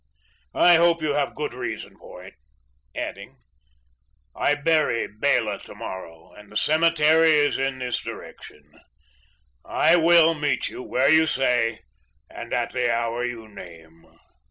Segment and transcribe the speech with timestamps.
[0.55, 2.33] I hope you have good reason for it;"
[2.95, 3.37] adding,
[4.35, 8.63] "I bury Bela to morrow and the cemetery is in this direction.
[9.63, 11.81] I will meet you where you say
[12.31, 14.07] and at the hour you name."